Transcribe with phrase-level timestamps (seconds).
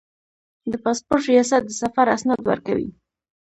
[0.71, 2.89] د پاسپورت ریاست د سفر اسناد ورکوي